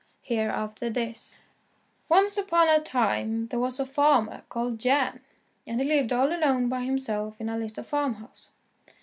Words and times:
Hereafterthis 0.27 1.41
Once 2.09 2.35
upon 2.35 2.67
a 2.67 2.79
time 2.79 3.45
there 3.49 3.59
was 3.59 3.79
a 3.79 3.85
farmer 3.85 4.41
called 4.49 4.79
Jan, 4.79 5.19
and 5.67 5.79
he 5.79 5.87
lived 5.87 6.11
all 6.11 6.33
alone 6.33 6.69
by 6.69 6.81
himself 6.85 7.39
in 7.39 7.49
a 7.49 7.55
little 7.55 7.83
farmhouse. 7.83 8.51